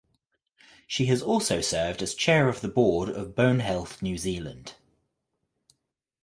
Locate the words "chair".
2.15-2.49